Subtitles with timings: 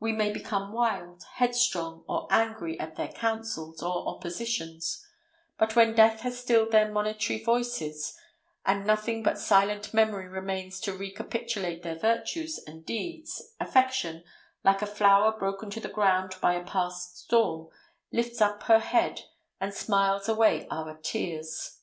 [0.00, 5.06] We may become wild, headstrong, or angry at their counsels or oppositions;
[5.58, 8.16] but when death has stilled their monitory voices,
[8.64, 14.24] and nothing but silent memory remains to recapitulate their virtues and deeds, affection,
[14.64, 17.68] like a flower broken to the ground by a past storm,
[18.10, 19.24] lifts up her head
[19.60, 21.80] and smiles away our tears.